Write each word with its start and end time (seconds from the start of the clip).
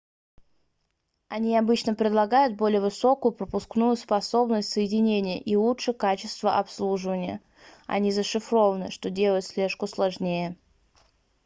они 1.27 1.55
обычно 1.55 1.93
предлагают 1.93 2.57
более 2.57 2.81
высокую 2.81 3.33
пропускную 3.33 3.95
способность 3.95 4.71
соединения 4.71 5.39
и 5.39 5.55
лучшее 5.55 5.93
качество 5.93 6.57
обслуживания 6.57 7.39
они 7.85 8.11
зашифрованы 8.11 8.89
что 8.89 9.11
делает 9.11 9.45
слежку 9.45 9.85
сложнее 9.85 10.57